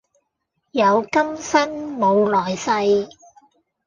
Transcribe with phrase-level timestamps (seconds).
[0.71, 3.07] 有今生冇來世